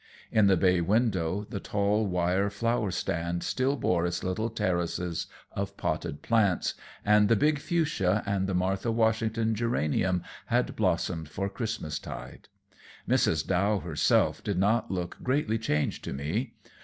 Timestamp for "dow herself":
13.45-14.43